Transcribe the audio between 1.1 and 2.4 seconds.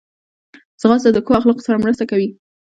د ښو اخلاقو سره مرسته کوي